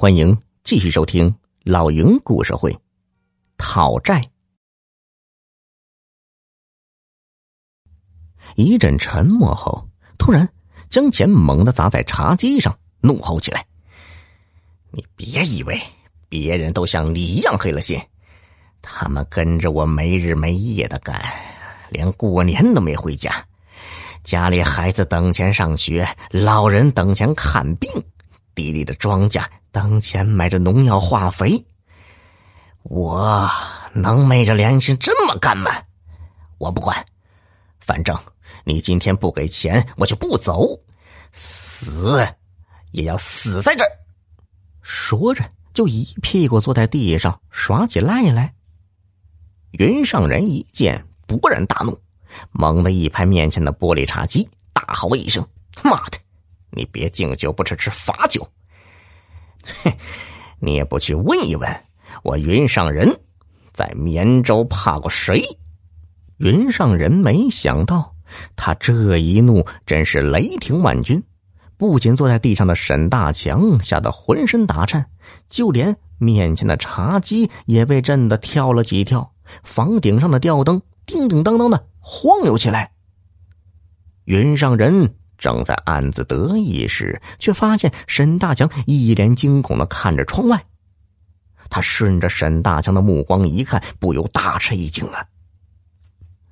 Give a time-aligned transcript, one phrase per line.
[0.00, 2.72] 欢迎继续收听老营故事会，
[3.56, 4.22] 讨债。
[8.54, 10.48] 一阵沉默后，突然
[10.88, 13.66] 将钱猛地砸在茶几上，怒吼起来
[14.94, 15.76] ：“你别以为
[16.28, 18.00] 别人都像你一样黑了心，
[18.80, 21.20] 他们跟着我没日没夜的干，
[21.90, 23.44] 连过年都没回家，
[24.22, 27.90] 家里孩子等钱上学，老人等钱看病，
[28.54, 31.64] 地里的庄稼。”当前买着农药化肥，
[32.82, 33.50] 我
[33.92, 35.70] 能昧着良心这么干吗？
[36.58, 37.06] 我不管，
[37.78, 38.18] 反正
[38.64, 40.80] 你今天不给钱，我就不走，
[41.32, 42.26] 死
[42.92, 43.90] 也要死在这儿。
[44.82, 48.54] 说着，就一屁股坐在地上耍起赖来。
[49.72, 52.00] 云上人一见，勃然大怒，
[52.52, 55.46] 猛地一拍面前的玻璃茶几，大吼一声
[55.84, 56.18] ：“妈的，
[56.70, 58.50] 你别敬酒不吃吃罚酒！”
[59.82, 59.96] 嘿，
[60.60, 61.80] 你也不去问一问，
[62.22, 63.20] 我云上人
[63.72, 65.42] 在绵州怕过谁？
[66.38, 68.14] 云上人没想到，
[68.56, 71.22] 他这一怒真是雷霆万钧，
[71.76, 75.10] 不仅坐在地上的沈大强吓得浑身打颤，
[75.48, 82.92] 就连面前的茶几也被震得跳了几跳，房顶上的吊灯叮叮当当的晃悠起来。
[84.24, 85.14] 云上人。
[85.38, 90.62] 正在暗自得意时，却发现沈大强一脸惊恐的看着窗外。
[91.70, 95.24] 他顺着沈大强的目光一看，不由大吃一惊啊！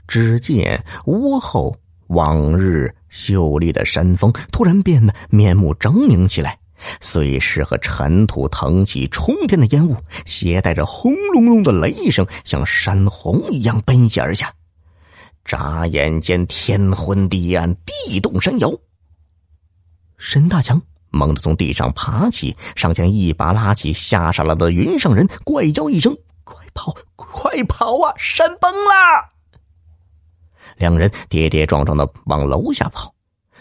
[0.07, 1.77] 只见屋后
[2.09, 6.59] 往日秀丽的山峰突然变得面目狰狞起来，
[7.01, 14.53] 碎石和尘土腾起冲天的烟雾，携带着轰隆隆的雷声，像山洪一样奔袭而下。
[15.47, 18.71] 眨眼间，天昏地暗，地动山摇。
[20.19, 28.13] 沈大强猛地从地上爬起，上前一把拉起吓傻了的云上人，怪叫一声：“快跑，快跑啊！
[28.19, 29.29] 山崩了！”
[30.79, 33.15] 两人跌跌撞撞的往楼下跑，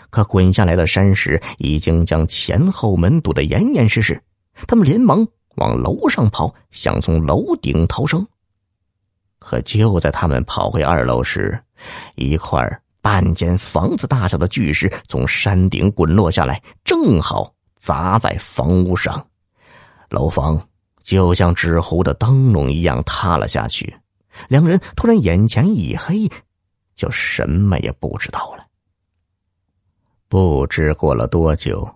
[0.09, 4.21] 可滚下来的山石已经将前后门堵得严严实实。
[4.67, 5.25] 他们连忙
[5.57, 8.25] 往楼上跑，想从楼顶逃生。
[9.45, 11.57] 可就在他们跑回二楼时，
[12.15, 12.67] 一块
[12.99, 19.23] 半间房子大小的巨石从山顶滚落下来，正好砸在房屋上，
[20.09, 20.59] 楼房
[21.03, 23.95] 就像纸糊的灯笼一样塌了下去。
[24.47, 26.27] 两人突然眼前一黑，
[26.95, 28.65] 就什么也不知道了。
[30.27, 31.87] 不知过了多久，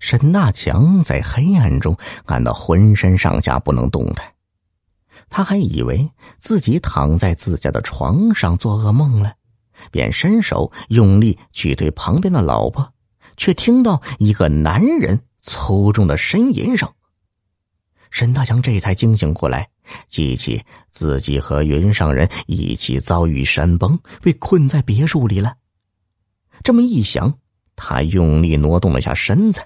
[0.00, 1.96] 沈大强在黑暗中
[2.26, 4.30] 感到浑身上下不能动弹。
[5.30, 9.32] 他还以为自己躺在自家的床上做噩梦了，
[9.90, 12.92] 便伸手用力去推旁边的老婆，
[13.36, 16.92] 却听到一个男人粗重的呻吟声。
[18.10, 19.68] 沈大强这才惊醒过来，
[20.08, 20.60] 记起
[20.90, 25.54] 自己和云上人一起遭遇山崩，被困在别墅里了。
[26.64, 27.38] 这么一想，
[27.76, 29.62] 他用力挪动了下身子，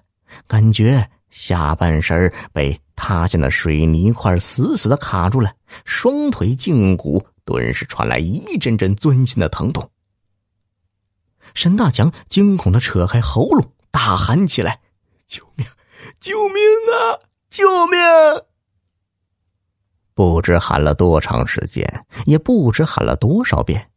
[0.46, 2.80] 感觉下半身被。
[2.96, 5.52] 塌陷的水泥块死死的卡住了，
[5.84, 9.90] 双腿胫骨顿时传来一阵阵钻心的疼痛。
[11.54, 14.78] 沈大强惊恐的扯开喉咙，大喊起来
[15.26, 15.66] ：“救命！
[16.20, 16.56] 救命
[16.94, 17.18] 啊！
[17.50, 17.98] 救命！”
[20.14, 21.84] 不知喊了多长时间，
[22.26, 23.90] 也不知喊了多少遍，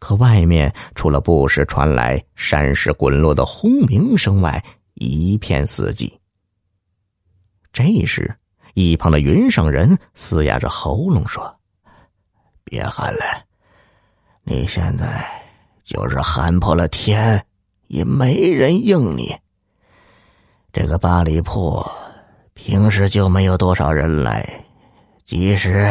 [0.00, 4.62] 可外面除了不时传来山石滚落的轰鸣声外，
[4.94, 6.12] 一片死寂。
[7.72, 8.36] 这时，
[8.74, 11.56] 一旁的云上人嘶哑着喉咙说
[12.64, 13.20] ：“别喊了，
[14.44, 15.26] 你现在
[15.82, 17.42] 就是喊破了天，
[17.86, 19.34] 也没人应你。
[20.70, 21.82] 这个八里铺
[22.52, 24.46] 平时就没有多少人来，
[25.24, 25.90] 即使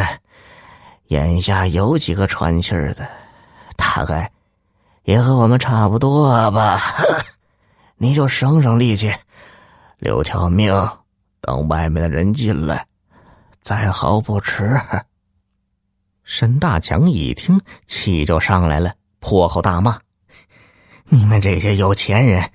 [1.08, 3.04] 眼下有几个喘气儿的，
[3.76, 4.30] 大概
[5.02, 6.80] 也和我们差不多吧。
[7.98, 9.12] 你就省省力气，
[9.98, 10.72] 留条命。”
[11.42, 12.86] 等外面的人进来，
[13.62, 14.80] 再好不迟。
[16.22, 19.98] 沈大强一听，气就上来了，破口大骂
[21.10, 22.48] ：“你们这些有钱人，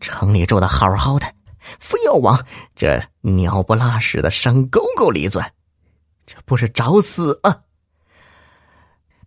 [0.00, 1.34] 城里住的好好的，
[1.78, 2.44] 非要往
[2.74, 5.48] 这鸟不拉屎的山沟沟里钻，
[6.26, 7.60] 这不是找死吗？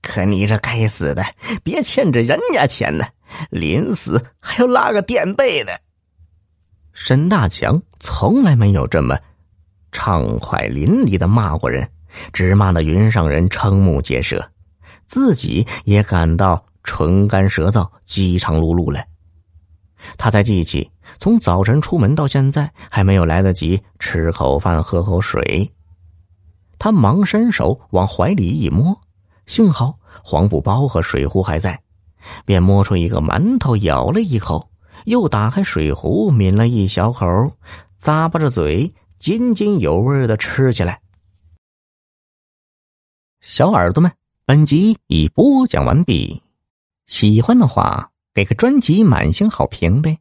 [0.01, 1.23] 可你这该死的，
[1.63, 3.07] 别欠着人家钱呢，
[3.50, 5.71] 临死还要拉个垫背的。”
[6.95, 9.19] 沈大强从来没有这么
[9.92, 11.88] 畅快淋漓的骂过人，
[12.31, 14.50] 只骂那云上人瞠目结舌，
[15.06, 19.03] 自己也感到唇干舌燥、饥肠辘辘了。
[20.18, 20.89] 他才记起
[21.19, 25.69] 从早晨出门到现在，还没有来得及吃口饭、喝口水。
[26.80, 28.98] 他忙伸手往怀里一摸，
[29.48, 31.81] 幸好黄布包和水壶还在，
[32.45, 34.69] 便摸出一个馒头，咬了一口，
[35.03, 37.25] 又打开水壶抿了一小口，
[38.00, 41.01] 咂巴着嘴，津津有味的吃起来。
[43.42, 44.12] 小耳朵们，
[44.45, 46.42] 本集已播讲完毕，
[47.06, 50.18] 喜欢的话给个专辑满星好评呗。